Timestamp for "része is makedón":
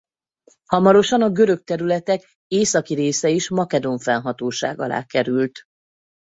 2.93-3.99